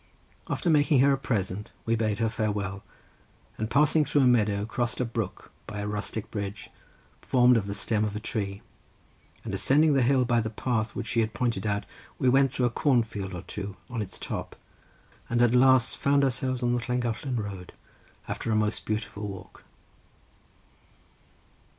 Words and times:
After 0.49 0.67
making 0.67 1.01
her 1.01 1.11
a 1.11 1.15
present 1.19 1.69
we 1.85 1.95
bade 1.95 2.17
her 2.17 2.27
farewell, 2.27 2.81
and 3.59 3.69
passing 3.69 4.03
through 4.03 4.23
a 4.23 4.27
meadow 4.27 4.65
crossed 4.65 4.99
a 4.99 5.05
brook 5.05 5.51
by 5.67 5.77
a 5.79 5.85
rustic 5.87 6.31
bridge, 6.31 6.71
formed 7.21 7.55
of 7.55 7.67
the 7.67 7.75
stem 7.75 8.03
of 8.03 8.15
a 8.15 8.19
tree, 8.19 8.63
and 9.43 9.53
ascending 9.53 9.93
the 9.93 10.01
hill 10.01 10.25
by 10.25 10.39
a 10.39 10.49
path 10.49 10.95
which 10.95 11.05
she 11.05 11.19
had 11.19 11.35
pointed 11.35 11.67
out, 11.67 11.85
we 12.17 12.27
went 12.29 12.51
through 12.51 12.65
a 12.65 12.71
corn 12.71 13.03
field 13.03 13.35
or 13.35 13.43
two 13.43 13.77
on 13.91 14.01
its 14.01 14.17
top, 14.17 14.55
and 15.29 15.39
at 15.39 15.53
last 15.53 15.95
found 15.95 16.23
ourselves 16.23 16.63
on 16.63 16.73
the 16.73 16.83
Llangollen 16.89 17.35
road, 17.35 17.71
after 18.27 18.49
a 18.49 18.55
most 18.55 18.87
beautiful 18.87 19.27
walk. 19.27 19.63